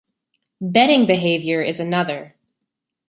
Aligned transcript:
Betting 0.61 1.05
behavior 1.05 1.61
is 1.61 1.79
another. 1.79 2.35